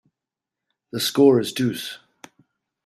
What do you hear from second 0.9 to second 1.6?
The score is